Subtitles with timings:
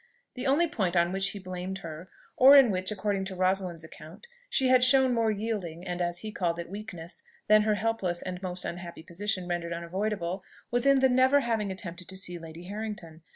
[0.33, 4.25] The only point on which he blamed her, or in which, according to Rosalind's account,
[4.49, 8.41] she had shown more yielding, and, as he called it, weakness than her helpless and
[8.41, 13.21] most unhappy position rendered unavoidable, was in the never having attempted to see Lady Harrington.